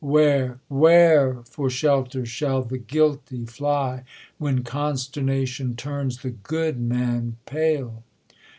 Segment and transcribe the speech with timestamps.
[0.03, 4.03] Where, where, for shelter, shall the guilti/ fly,
[4.39, 8.03] When consternation turns the good man pale